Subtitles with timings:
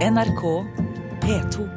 [0.00, 0.42] NRK
[1.20, 1.68] P2.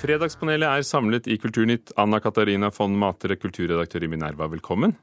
[0.00, 1.92] Fredagspanelet er samlet i Kulturnytt.
[2.00, 4.94] Anna Katarina von Matre, kulturredaktør i Minerva, velkommen.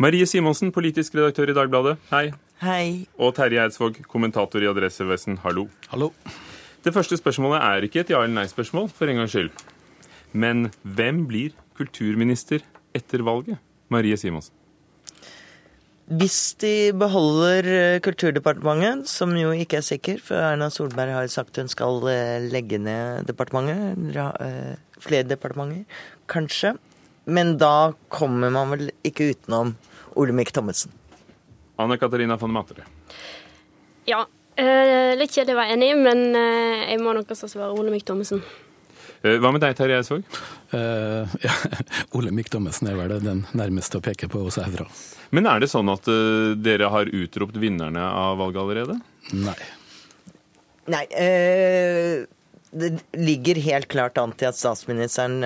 [0.00, 2.30] Marie Simonsen, politisk redaktør i Dagbladet, hei.
[2.62, 2.84] Hei.
[3.20, 5.36] Og Terje Eidsvåg, kommentator i Adressevesen.
[5.44, 5.66] hallo.
[5.92, 6.10] Hallo.
[6.84, 9.50] Det første spørsmålet er ikke et ja- eller nei-spørsmål, for en gangs skyld.
[10.32, 12.62] Men hvem blir kulturminister
[12.94, 13.58] etter valget?
[13.90, 14.54] Marie Simonsen.
[16.10, 21.60] Hvis de beholder eh, Kulturdepartementet, som jo ikke er sikker, for Erna Solberg har sagt
[21.62, 25.84] hun skal eh, legge ned departementet, eh, flere departementer,
[26.30, 26.74] kanskje.
[27.30, 29.76] Men da kommer man vel ikke utenom
[30.18, 30.90] Olemic Thommessen.
[31.78, 32.88] Anne Katarina von Matre.
[34.10, 34.24] Ja,
[34.58, 38.42] eh, litt kjedelig å være enig, men jeg må nok også svare Olemic Thommessen.
[39.22, 40.24] Eh, Hva med deg, Terje Eidsvåg?
[40.72, 41.52] Uh, ja,
[42.16, 44.86] Olemic Thommessen er vel den nærmeste å peke på hos herfra.
[45.36, 49.00] Men er det sånn at uh, dere har utropt vinnerne av valget allerede?
[49.36, 49.58] Nei.
[50.90, 52.28] Nei, Uh,
[52.70, 55.40] det ligger helt klart an til at statsministeren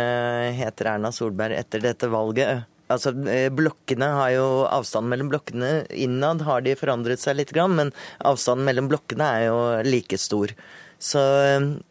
[0.53, 2.67] heter Erna Solberg etter dette valget.
[2.93, 3.15] Altså,
[3.49, 8.91] blokkene har jo, Avstanden mellom blokkene innad har de forandret seg litt, men avstanden mellom
[8.93, 9.57] blokkene er jo
[9.89, 10.53] like stor.
[10.99, 11.21] Så,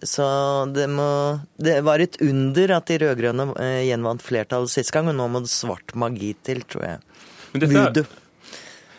[0.02, 0.26] så
[0.74, 1.06] det må
[1.62, 5.44] Det var et under at de rød-grønne eh, gjenvant flertallet sist gang, og nå må
[5.44, 7.04] det svart magi til, tror jeg.
[7.54, 8.08] Men dette Voodoo.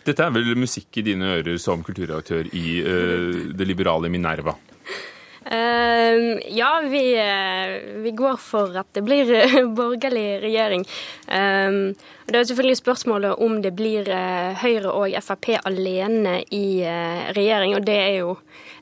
[0.06, 4.54] dette er vel musikk i dine ører som kulturredaktør i uh, det liberale Minerva?
[5.46, 10.86] Eh, ja, vi, uh, vi går for at det blir eh, borgerlig regjering.
[11.28, 11.92] Uh,
[12.26, 16.80] det er selvfølgelig spørsmålet om det blir eh, Høyre og Frp alene i
[17.36, 18.38] regjering, og det er jo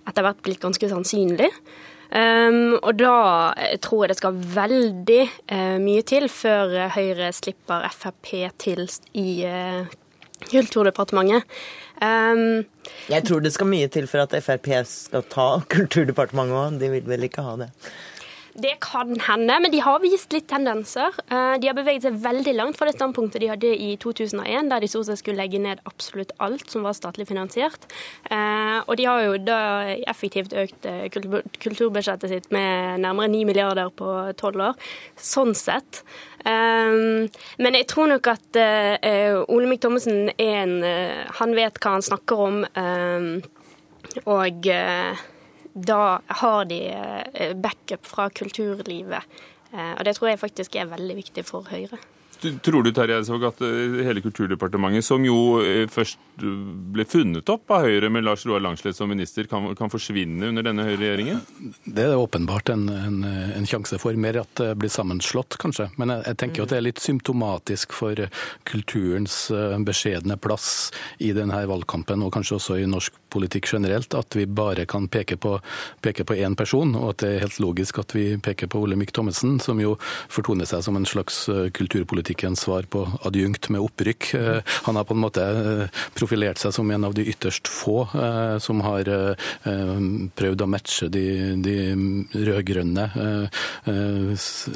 [0.07, 1.51] etter hvert blitt ganske sannsynlig.
[2.13, 3.17] Um, og da
[3.81, 5.23] tror jeg det skal veldig
[5.81, 8.85] mye til før Høyre slipper Frp til
[9.17, 9.29] i
[10.51, 11.45] Kulturdepartementet.
[12.03, 12.65] Um,
[13.09, 16.81] Jeg tror det skal mye til for at Frp skal ta Kulturdepartementet òg.
[16.83, 17.71] De vil vel ikke ha det.
[18.53, 21.15] Det kan hende, men de har vist litt tendenser.
[21.33, 24.81] Eh, De har beveget seg veldig langt fra det standpunktet de hadde i 2001, der
[24.85, 27.87] de stort sett skulle legge ned absolutt alt som var statlig finansiert.
[28.31, 33.89] Eh, Og de har jo da effektivt økt eh, kulturbudsjettet sitt med nærmere 9 milliarder
[33.89, 34.77] på tolv år.
[35.17, 36.03] Sånn sett.
[36.45, 38.57] Men jeg tror nok at
[39.49, 40.83] Olemic Thommessen er en
[41.39, 42.57] Han vet hva han snakker om.
[44.27, 44.67] Og
[45.75, 49.23] da har de eh, backup fra kulturlivet.
[49.73, 52.01] Eh, Og det tror jeg faktisk er veldig viktig for Høyre.
[52.43, 55.63] Tror du Terje Eidsvåg, at eh, hele Kulturdepartementet, som jo
[55.95, 60.51] først ble funnet opp av Høyre med Lars Roar Langslet som minister, kan, kan forsvinne
[60.51, 61.41] under denne Høyre-regjeringen?
[61.87, 64.19] Det er åpenbart en, en, en sjanse for.
[64.19, 65.93] Mer at det blir sammenslått, kanskje.
[66.03, 68.27] Men jeg, jeg tenker jo at det er litt symptomatisk for
[68.69, 69.39] kulturens
[69.87, 70.91] beskjedne plass
[71.23, 75.39] i denne valgkampen, og kanskje også i norsk politikk generelt, at vi bare kan peke
[75.41, 75.57] på,
[76.05, 79.59] peke én person, og at det er helt logisk at vi peker på Olemic Thommessen,
[79.61, 79.97] som jo
[80.33, 84.33] fortoner seg som en slags eh, kulturpolitikkens svar på adjunkt med opprykk.
[84.39, 88.03] Eh, Han har på en måte eh, profilert seg som en av de ytterst få
[88.63, 89.09] som har
[90.37, 91.23] prøvd å matche de,
[91.63, 91.75] de
[92.33, 93.05] rød-grønne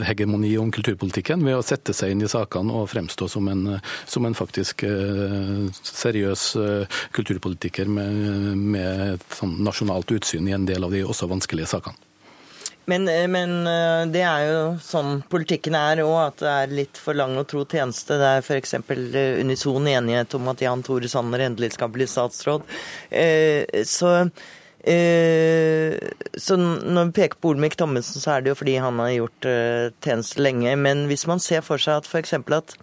[0.07, 3.65] hegemoni om kulturpolitikken ved å sette seg inn i sakene og fremstå som en,
[4.09, 4.85] som en faktisk
[5.81, 6.45] seriøs
[7.17, 11.99] kulturpolitiker med, med et sånn nasjonalt utsyn i en del av de også vanskelige sakene.
[12.87, 17.01] Men, eh, men eh, det er jo sånn politikken er òg, at det er litt
[17.03, 18.19] for lang og tro tjeneste.
[18.21, 18.77] Det er f.eks.
[19.43, 22.63] unison enighet om at Jan Tore Sanner endelig skal bli statsråd.
[23.11, 24.13] Eh, Så,
[24.87, 25.99] eh,
[26.39, 29.51] så når vi peker på Olemic Thommessen, så er det jo fordi han har gjort
[29.51, 30.79] eh, tjeneste lenge.
[30.79, 32.39] Men hvis man ser for seg at f.eks.
[32.39, 32.79] at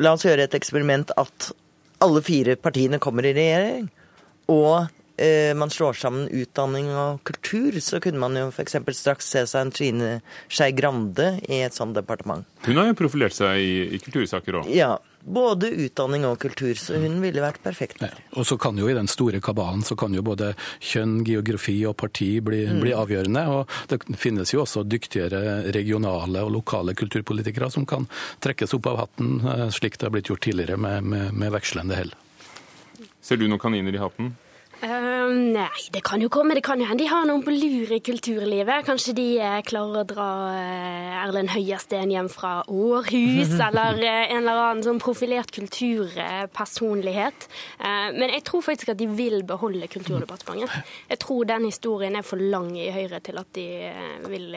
[0.00, 1.50] La oss gjøre et eksperiment at
[2.02, 3.90] alle fire partiene kommer i regjering,
[4.50, 8.78] og eh, man slår sammen utdanning og kultur, så kunne man jo f.eks.
[8.98, 10.10] straks se seg en Trine
[10.48, 12.46] Skei Grande i et sånt departement.
[12.66, 14.70] Hun har jo profilert seg i, i kultursaker òg.
[14.72, 18.16] Ja, både utdanning og kultur, så hun ville vært perfekt der.
[18.34, 21.96] Og så kan jo i den store kabalen så kan jo både kjønn, geografi og
[22.00, 23.44] parti bli, bli avgjørende.
[23.52, 28.08] Og det finnes jo også dyktigere regionale og lokale kulturpolitikere som kan
[28.42, 31.98] trekkes opp av hatten, eh, slik det har blitt gjort tidligere med, med, med vekslende
[31.98, 32.14] hell.
[33.22, 34.32] Ser du noen kaniner i hatten?
[34.82, 36.56] Um, nei, det kan jo komme.
[36.58, 38.82] Det kan jo hende de har noen på lur i kulturlivet.
[38.86, 44.62] Kanskje de uh, klarer å dra uh, Erlend Høiersten hjem fra Århus, eller en eller
[44.64, 47.46] annen sånn profilert kulturpersonlighet.
[48.16, 50.90] men jeg tror faktisk at de vil beholde Kulturdepartementet.
[51.10, 53.66] Jeg tror den historien er for lang i Høyre til at de
[54.30, 54.56] vil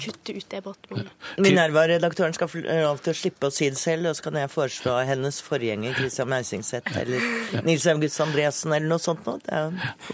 [0.00, 1.12] kutte ut det departementet.
[1.40, 4.52] Minerva-redaktøren skal få lov til å slippe å si det selv, og så kan jeg
[4.52, 9.62] foreslå hennes forgjenger Christian Meisingseth eller Nils August Andresen eller noe sånt noe.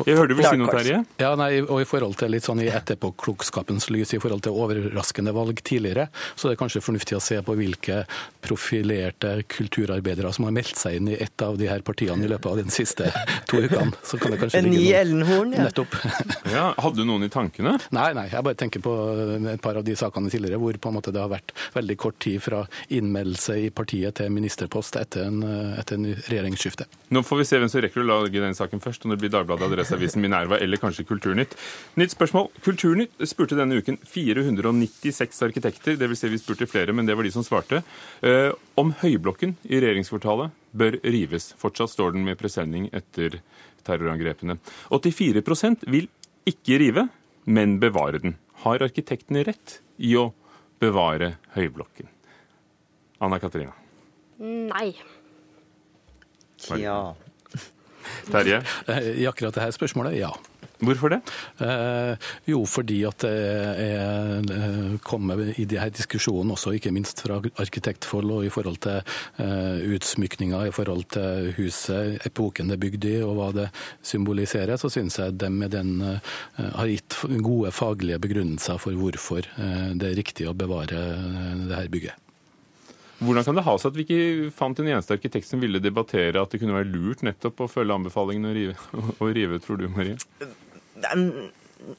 [0.07, 1.03] Jeg hørte du ville si noe, Terje?
[1.23, 5.35] Ja, nei, og i forhold til litt sånn i etterpåklokskapens lys i forhold til overraskende
[5.37, 8.03] valg tidligere, så det er kanskje fornuftig å se på hvilke
[8.47, 12.51] profilerte kulturarbeidere som har meldt seg inn i et av de her partiene i løpet
[12.53, 13.11] av de siste
[13.51, 13.93] to ukene.
[14.07, 15.67] Så kan det kanskje en ny Ellenhorn, ja.
[15.67, 15.97] Nettopp.
[16.57, 17.77] ja, hadde du noen i tankene?
[17.97, 18.95] Nei, nei, jeg bare tenker på
[19.55, 22.19] et par av de sakene tidligere hvor på en måte det har vært veldig kort
[22.23, 22.63] tid fra
[22.93, 25.43] innmeldelse i partiet til ministerpost etter en,
[25.81, 26.87] etter en regjeringsskifte.
[27.15, 29.33] Nå får vi se hvem som rekker å lage den saken først, om det blir
[29.33, 31.55] Dagbladet, Adresseavisen, Minerva eller kanskje Kulturnytt.
[31.97, 32.51] Nytt spørsmål.
[32.67, 36.25] Kulturnytt spurte denne uken 496 arkitekter, dvs.
[36.25, 37.83] Si vi spurte flere, men det var de som svarte,
[38.27, 41.53] eh, om Høyblokken i regjeringskvartalet bør rives.
[41.61, 43.41] Fortsatt står den med presenning etter
[43.87, 44.59] terrorangrepene.
[44.91, 46.11] 84% vil
[46.47, 47.09] ikke rive,
[47.47, 48.37] men bevare den.
[48.65, 50.33] Har arkitektene rett i å
[50.83, 52.11] bevare Høyblokken?
[53.23, 53.73] Anna Katarina?
[54.39, 54.91] Nei.
[56.61, 57.15] Tja.
[58.31, 58.63] Terje?
[59.17, 60.33] I akkurat dette spørsmålet, ja.
[60.77, 61.21] Hvorfor det?
[61.65, 62.17] Eh,
[62.51, 67.39] jo, fordi at det er eh, kommet i de her diskusjonene også, ikke minst fra
[67.41, 69.01] arkitektfold og i forhold til
[69.41, 73.71] eh, utsmykninga, i forhold til huset, epoken det er bygd i og hva det
[74.05, 79.49] symboliserer, så syns jeg de med den eh, har gitt gode faglige begrunnelser for hvorfor
[79.57, 82.26] eh, det er riktig å bevare eh, det her bygget.
[83.19, 86.41] Hvordan kan det ha seg at vi ikke fant en eneste arkitekt som ville debattere
[86.41, 88.75] at det kunne være lurt nettopp å følge anbefalingene
[89.21, 90.19] og rive, ut, tror du, Marie?
[90.41, 91.31] Det er en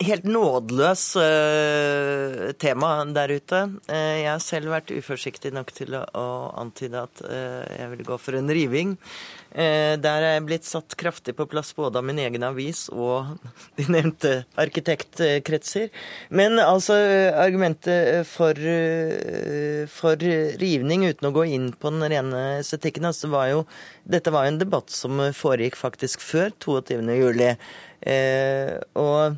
[0.03, 3.63] helt nådeløs uh, tema der ute.
[3.89, 6.27] Uh, jeg har selv vært uforsiktig nok til å, å
[6.61, 8.95] antyde at uh, jeg vil gå for en riving.
[9.53, 13.37] Der er jeg blitt satt kraftig på plass både av min egen avis og
[13.79, 15.87] de nevnte arkitektkretser.
[16.29, 16.97] Men altså,
[17.37, 18.59] argumentet for,
[19.95, 20.27] for
[20.61, 23.65] rivning, uten å gå inn på den rene estetikken, altså var jo
[24.07, 27.01] Dette var jo en debatt som foregikk faktisk før 22.
[27.17, 27.51] juli.
[28.95, 29.37] og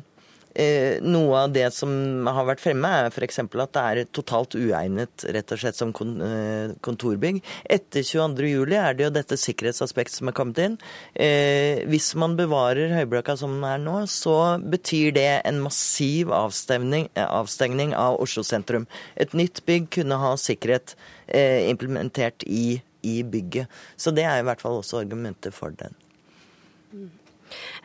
[1.04, 1.90] noe av det som
[2.26, 3.40] har vært fremme, er f.eks.
[3.42, 7.40] at det er totalt uegnet rett og slett som eh, kontorbygg.
[7.64, 10.76] Etter 22.07 er det jo dette sikkerhetsaspektet som er kommet inn.
[11.14, 17.94] Eh, hvis man bevarer Høyblokka som den er nå, så betyr det en massiv avstengning
[17.96, 18.88] av Oslo sentrum.
[19.16, 20.96] Et nytt bygg kunne ha sikkerhet
[21.30, 23.70] implementert i, i bygget.
[23.94, 25.94] Så det er i hvert fall også argumentet for den.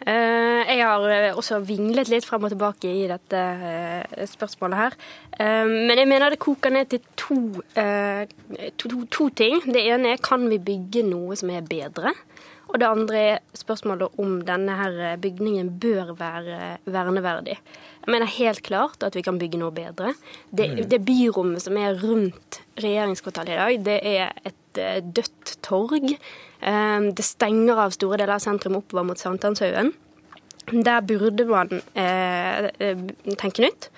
[0.06, 4.98] Eh, jeg har eh, også vinglet litt frem og tilbake i dette eh, spørsmålet her.
[5.36, 7.38] Men jeg mener det koker ned til to,
[7.76, 9.58] to, to, to ting.
[9.68, 12.14] Det ene er kan vi bygge noe som er bedre?
[12.72, 17.58] Og det andre er spørsmålet om denne her bygningen bør være verneverdig.
[18.06, 20.16] Jeg mener helt klart at vi kan bygge noe bedre.
[20.50, 20.82] Det, mm.
[20.92, 26.16] det byrommet som er rundt regjeringskvartalet i dag, det er et dødt torg.
[26.66, 29.94] Ehm, det stenger av store deler av sentrum oppover mot Sankthanshaugen.
[30.72, 33.04] Der burde man eh, eh,
[33.38, 33.90] tenke nytt.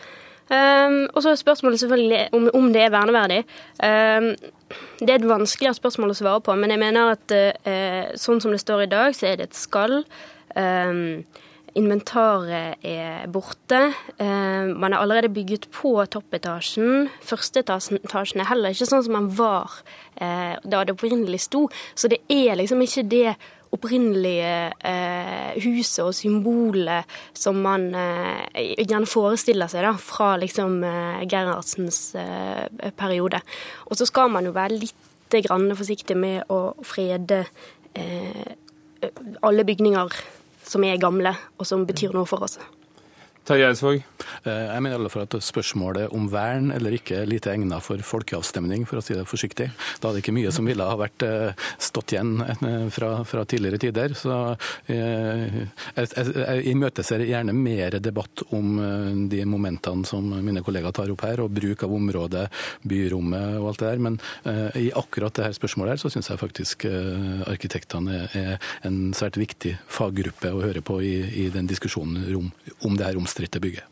[0.47, 3.41] Um, og så er spørsmålet selvfølgelig om, om, det er verneverdig.
[3.83, 4.29] Um,
[4.99, 8.55] det er et vanskeligere spørsmål å svare på, men jeg mener at uh, sånn som
[8.55, 9.99] det står i dag, så er det et skall.
[10.55, 11.25] Um,
[11.75, 13.79] Inventaret er borte.
[14.17, 17.09] Eh, man er allerede bygget på toppetasjen.
[17.21, 19.75] Førsteetasjen er heller ikke sånn som man var
[20.15, 21.65] eh, da det opprinnelig sto.
[21.93, 23.35] Så det er liksom ikke det
[23.75, 24.53] opprinnelige
[24.87, 30.79] eh, huset og symbolet som man gjerne forestiller seg da, fra liksom
[31.27, 31.99] Gerhardsens
[32.95, 33.43] periode.
[33.91, 37.43] Og så skal man jo være litt forsiktig med å frede
[39.43, 40.15] alle bygninger
[40.67, 42.59] som er gamle, og som betyr noe for oss.
[43.47, 44.01] Terje Eidsvåg?
[44.43, 47.83] Eh, jeg mener i alle fall at spørsmålet om vern eller ikke er lite egnet
[47.85, 49.69] for folkeavstemning, for å si det forsiktig.
[50.03, 53.45] Da er det ikke mye som ville ha vært eh, stått igjen eh, fra, fra
[53.47, 54.15] tidligere tider.
[54.19, 54.35] Så
[54.91, 58.75] jeg, jeg imøteser gjerne mer debatt om
[59.31, 62.43] de momentene som mine kollegaer tar opp her, og bruk av området,
[62.87, 64.03] byrommet og alt det der.
[64.03, 64.19] Men
[64.79, 66.87] i akkurat dette spørsmålet her, så syns jeg faktisk
[67.47, 72.51] arkitektene er en svært viktig faggruppe å høre på i, i den diskusjonen om,
[72.87, 73.83] om det her omstridte omstridte bygget.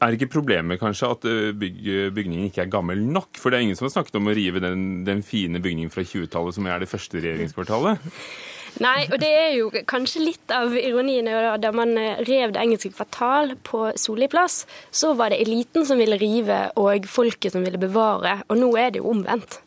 [0.00, 3.36] Er ikke problemet kanskje at eh, byg, bygningen ikke er gammel nok?
[3.36, 6.00] For det er ingen som har snakket om å rive den, den fine bygningen fra
[6.00, 8.08] 20-tallet som er det første regjeringskvartalet?
[8.80, 11.28] Nei, og det er jo kanskje litt av ironien
[11.60, 16.00] da man eh, rev det engelske kvartal på Solli plass, så var det eliten som
[16.00, 19.60] ville rive og folket som ville bevare, og nå er det jo omvendt.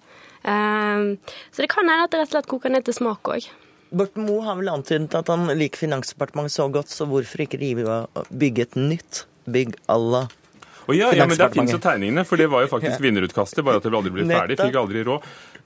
[0.43, 1.13] Um,
[1.55, 3.45] så det kan hende at det rett og slett koker ned til smak òg.
[3.93, 7.85] Borten Moe har vel antydet at han liker Finansdepartementet så godt, så hvorfor ikke rive
[7.85, 10.27] og bygge et nytt bygg à la
[10.85, 13.63] Oh, ja, ja, men Der finnes jo tegningene, for det var jo faktisk vinnerutkastet.
[13.63, 14.57] Bare at det aldri ble ferdig.
[14.59, 15.23] Fikk aldri råd.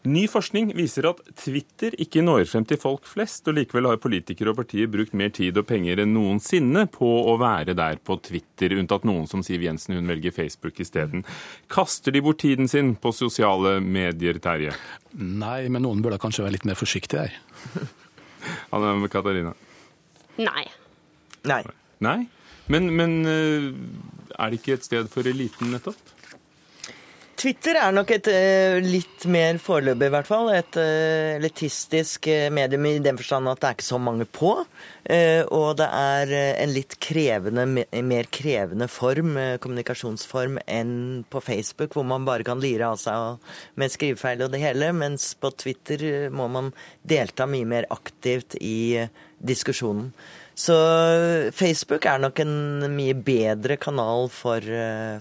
[0.08, 4.54] Ny forskning viser at Twitter ikke når frem til folk flest, og likevel har politikere
[4.54, 8.78] og partier brukt mer tid og penger enn noensinne på å være der på Twitter,
[8.78, 11.26] unntatt noen som Siv Jensen, hun velger Facebook isteden.
[11.74, 14.78] Kaster de bort tiden sin på sosiale medier, Terje?
[15.18, 17.40] Nei, men noen burde kanskje være litt mer forsiktige her.
[18.76, 19.54] Anne Katarina?
[20.38, 20.66] Nei.
[21.48, 21.64] Nei.
[22.04, 22.20] Nei?
[22.68, 23.70] Men, men eh,
[24.38, 26.00] er det ikke et sted for eliten, nettopp?
[27.38, 30.48] Twitter er nok et uh, litt mer foreløpig, i hvert fall.
[30.58, 34.54] Et uh, elitistisk uh, medium i den forstand at det er ikke så mange på.
[35.56, 37.64] og det er en litt krevende,
[38.04, 43.94] mer krevende form, kommunikasjonsform, enn på Facebook, hvor man bare kan lire av seg med
[43.94, 44.90] skrivefeil og det hele.
[44.92, 46.74] Mens på Twitter må man
[47.08, 49.06] delta mye mer aktivt i
[49.40, 50.10] diskusjonen.
[50.58, 50.76] Så
[51.56, 54.74] Facebook er nok en mye bedre kanal for,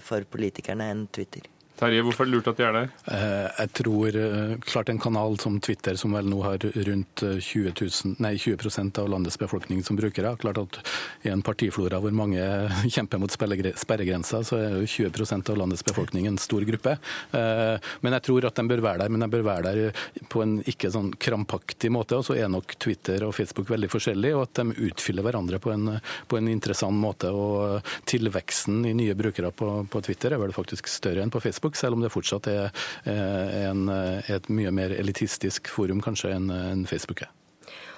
[0.03, 1.47] for politikerne enn Twitter.
[1.77, 2.87] Terje, hvorfor er det lurt at de er der?
[3.13, 7.73] Eh, jeg tror eh, klart en kanal som Twitter, som vel nå har rundt 20,
[7.77, 10.79] 000, nei, 20% av landets befolkning som brukere, klart at
[11.27, 12.41] i en partiflora hvor mange
[12.95, 16.95] kjemper mot sperregrensa, så er jo 20% av landets befolkning en stor gruppe.
[17.37, 20.01] Eh, men jeg tror at de bør være der, men de bør være der
[20.33, 22.17] på en ikke sånn krampaktig måte.
[22.17, 25.75] Og så er nok Twitter og Facebook veldig forskjellige, og at de utfyller hverandre på
[25.75, 27.29] en, på en interessant måte.
[27.29, 31.66] Og tilveksten i nye brukere på, på Twitter er vel faktisk større enn på Facebook.
[31.67, 32.69] Facebook, selv om det fortsatt er
[33.05, 37.31] eh, en, eh, et mye mer elitistisk forum kanskje enn Facebook er.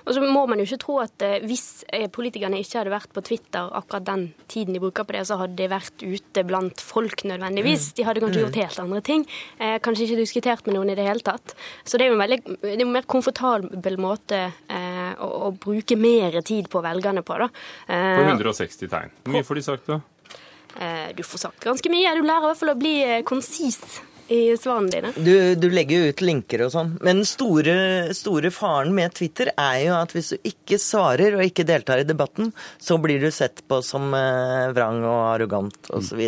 [0.08, 1.84] Og så må man jo ikke tro at eh, hvis
[2.16, 5.58] politikerne ikke hadde vært på Twitter akkurat den tiden de bruker på det, så hadde
[5.60, 7.92] de vært ute blant folk nødvendigvis.
[7.92, 7.96] Mm.
[7.98, 8.64] De hadde kanskje gjort mm.
[8.64, 9.26] helt andre ting.
[9.60, 11.54] Eh, kanskje ikke diskutert med noen i det hele tatt.
[11.84, 15.52] Så det er jo en veldig det er en mer komfortabel måte eh, å, å,
[15.54, 17.38] bruke mer tid på velgerne på.
[17.44, 17.52] da.
[17.86, 19.14] Eh, på 160 tegn.
[19.22, 20.00] Hvor mye får de sagt da?
[20.78, 22.14] Eh, du får sagt ganske mye.
[22.16, 23.80] Du lærer i hvert fall å bli eh, konsis
[24.30, 25.12] i svarene dine.
[25.18, 26.92] Du, du, legger jo ut linker og sånn.
[27.02, 27.78] Men den store,
[28.18, 32.08] store, faren med Twitter er jo at hvis du ikke svarer og ikke deltar i
[32.08, 36.22] debatten, så blir du sett på som eh, vrang og arrogant osv.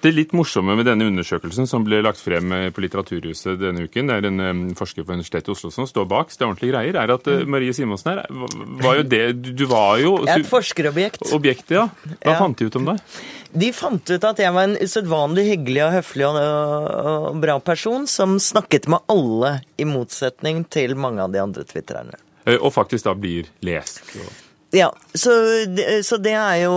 [0.00, 4.08] Det litt morsomme med denne undersøkelsen som ble lagt frem eh, på Litteraturhuset denne uken,
[4.08, 6.48] det er en um, forsker på Universitetet i Oslo som står bak, så det er
[6.48, 8.22] ordentlige greier, er at uh, Marie Simonsen her
[8.80, 11.28] var jo det Du var jo Jeg er et forskerobjekt.
[11.36, 11.90] Objekt, ja.
[12.14, 12.38] Hva ja.
[12.40, 13.20] fant de ut om deg?
[13.60, 18.06] De fant ut at jeg var en usedvanlig hyggelig og høflig og, og bra person
[18.08, 22.16] som snakket med alle, i motsetning til mange av de andre twitrerne.
[22.56, 24.00] Og faktisk da blir lest.
[24.16, 24.49] Og...
[24.70, 25.32] Ja, så,
[26.06, 26.74] så, det er jo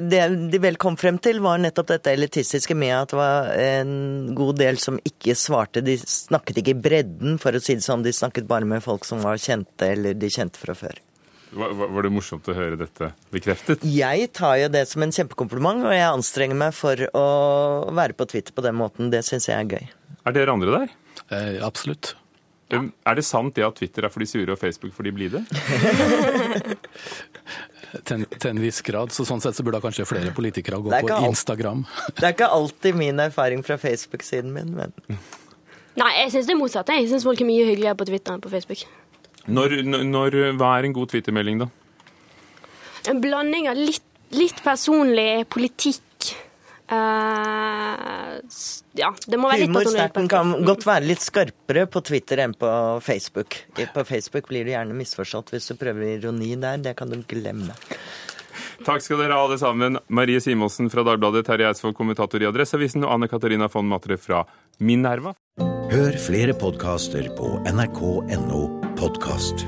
[0.00, 3.96] Det de vel kom frem til, var nettopp dette elitistiske med at det var en
[4.36, 5.84] god del som ikke svarte.
[5.84, 8.06] De snakket ikke i bredden, for å si det sånn.
[8.06, 11.02] De snakket bare med folk som var kjente, eller de kjente fra før.
[11.56, 13.84] Var, var det morsomt å høre dette bekreftet?
[13.86, 17.26] Jeg tar jo det som en kjempekompliment, og jeg anstrenger meg for å
[17.96, 19.12] være på Twitter på den måten.
[19.12, 19.90] Det syns jeg er gøy.
[20.26, 20.94] Er dere andre der?
[21.30, 22.16] Eh, absolutt.
[22.72, 22.80] Ja.
[23.06, 25.42] Er det sant det at Twitter er for de sure og Facebook for de blide?
[28.06, 29.12] til, en, til, en, viss grad.
[29.14, 31.84] så Sånn sett så burde kanskje flere politikere gå på Instagram.
[32.18, 34.90] det er ikke alltid min erfaring fra Facebook-siden min, men
[35.96, 36.90] Nei, jeg syns det er motsatt.
[36.92, 38.80] Jeg syns folk er mye hyggeligere på Twitter enn på Facebook.
[39.46, 41.68] Når, når, hva er en god Twitter-melding, da?
[43.08, 44.04] En blanding av litt,
[44.34, 46.02] litt personlig politikk
[46.86, 48.36] Uh,
[48.94, 52.70] ja, det må være litt humorsterten kan godt være litt skarpere på Twitter enn på
[53.04, 53.58] Facebook.
[53.94, 56.78] På Facebook blir du gjerne misforstått hvis du prøver ironi der.
[56.84, 57.74] Det kan du glemme.
[58.86, 59.98] Takk skal dere ha, alle sammen.
[60.12, 64.44] Marie Simonsen fra Dagbladet, Terje Eidsvoll, kommentator i Adresseavisen, og Anne Katarina von Matre fra
[64.78, 65.34] Minerva.
[65.90, 68.62] Hør flere podkaster på nrk.no
[69.00, 69.66] podkast.